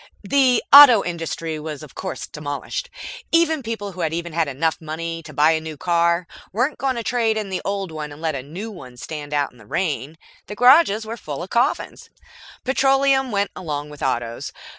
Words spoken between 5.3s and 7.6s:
buy a new car weren't going to trade in